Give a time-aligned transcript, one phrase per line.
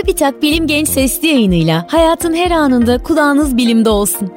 [0.00, 4.32] Çubitak Bilim Genç Sesli yayınıyla hayatın her anında kulağınız bilimde olsun.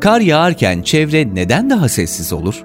[0.00, 2.64] Kar yağarken çevre neden daha sessiz olur?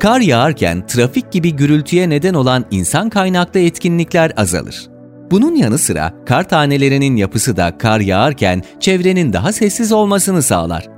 [0.00, 4.86] Kar yağarken trafik gibi gürültüye neden olan insan kaynaklı etkinlikler azalır.
[5.30, 10.97] Bunun yanı sıra kar tanelerinin yapısı da kar yağarken çevrenin daha sessiz olmasını sağlar.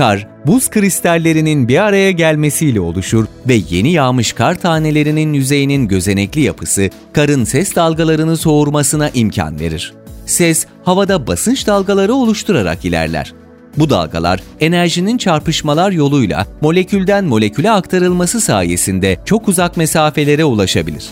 [0.00, 6.90] Kar, buz kristallerinin bir araya gelmesiyle oluşur ve yeni yağmış kar tanelerinin yüzeyinin gözenekli yapısı
[7.12, 9.94] karın ses dalgalarını soğurmasına imkan verir.
[10.26, 13.32] Ses, havada basınç dalgaları oluşturarak ilerler.
[13.76, 21.06] Bu dalgalar enerjinin çarpışmalar yoluyla molekülden moleküle aktarılması sayesinde çok uzak mesafelere ulaşabilir.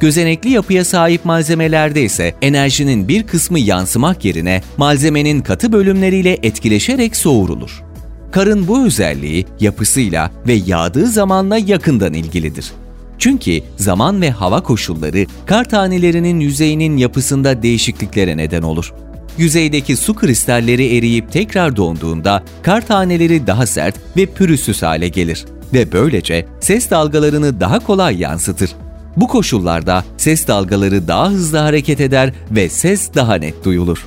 [0.00, 7.91] Gözenekli yapıya sahip malzemelerde ise enerjinin bir kısmı yansımak yerine malzemenin katı bölümleriyle etkileşerek soğurulur.
[8.32, 12.72] Karın bu özelliği yapısıyla ve yağdığı zamanla yakından ilgilidir.
[13.18, 18.92] Çünkü zaman ve hava koşulları kar tanelerinin yüzeyinin yapısında değişikliklere neden olur.
[19.38, 25.92] Yüzeydeki su kristalleri eriyip tekrar donduğunda kar taneleri daha sert ve pürüzsüz hale gelir ve
[25.92, 28.70] böylece ses dalgalarını daha kolay yansıtır.
[29.16, 34.06] Bu koşullarda ses dalgaları daha hızlı hareket eder ve ses daha net duyulur.